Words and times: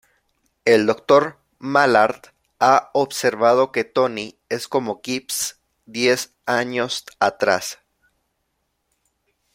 El 0.65 0.87
Dr. 0.87 1.37
Mallard 1.59 2.33
ha 2.59 2.89
observado 2.95 3.71
que 3.71 3.83
Tony 3.83 4.39
es 4.49 4.67
como 4.67 4.99
Gibbs 5.03 5.59
diez 5.85 6.33
años 6.47 7.05
atrás. 7.19 7.77